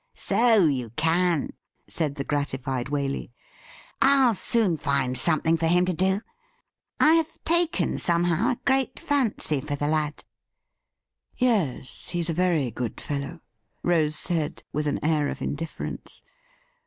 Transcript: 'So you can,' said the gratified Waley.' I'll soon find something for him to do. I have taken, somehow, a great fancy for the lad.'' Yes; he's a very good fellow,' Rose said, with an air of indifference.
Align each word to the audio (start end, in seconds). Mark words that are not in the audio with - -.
'So 0.31 0.65
you 0.65 0.89
can,' 0.95 1.51
said 1.87 2.15
the 2.15 2.23
gratified 2.23 2.87
Waley.' 2.87 3.29
I'll 4.01 4.33
soon 4.33 4.75
find 4.77 5.15
something 5.15 5.57
for 5.57 5.67
him 5.67 5.85
to 5.85 5.93
do. 5.93 6.21
I 6.99 7.13
have 7.13 7.37
taken, 7.43 7.99
somehow, 7.99 8.49
a 8.53 8.59
great 8.65 8.99
fancy 8.99 9.61
for 9.61 9.75
the 9.75 9.87
lad.'' 9.87 10.25
Yes; 11.37 12.09
he's 12.09 12.31
a 12.31 12.33
very 12.33 12.71
good 12.71 12.99
fellow,' 12.99 13.41
Rose 13.83 14.15
said, 14.17 14.63
with 14.73 14.87
an 14.87 15.05
air 15.05 15.27
of 15.29 15.39
indifference. 15.39 16.23